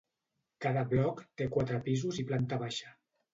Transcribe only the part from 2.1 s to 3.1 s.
i planta baixa.